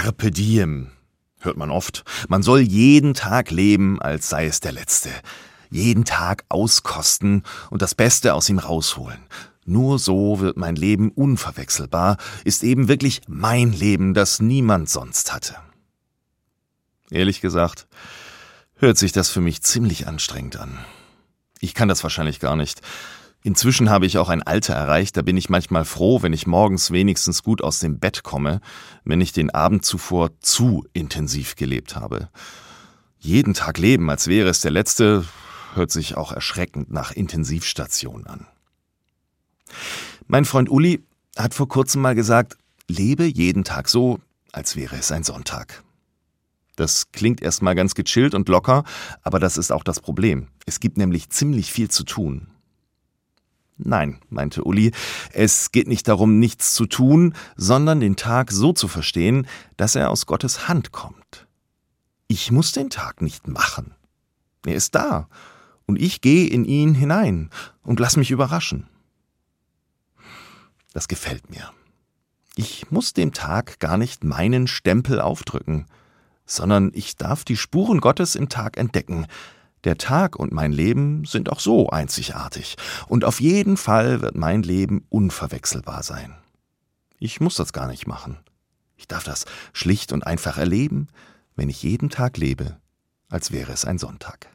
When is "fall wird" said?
83.76-84.36